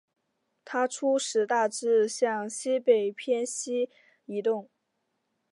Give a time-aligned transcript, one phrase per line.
[0.65, 3.87] 它初时大致向西北偏西
[4.25, 4.67] 移动。